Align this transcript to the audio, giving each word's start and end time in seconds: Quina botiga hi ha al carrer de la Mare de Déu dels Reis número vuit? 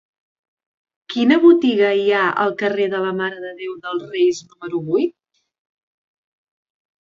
Quina 1.13 1.35
botiga 1.43 1.91
hi 1.99 2.07
ha 2.19 2.21
al 2.45 2.55
carrer 2.61 2.87
de 2.95 3.01
la 3.03 3.11
Mare 3.19 3.43
de 3.43 3.51
Déu 3.61 3.77
dels 3.85 4.09
Reis 4.15 4.41
número 4.49 4.83
vuit? 4.89 5.15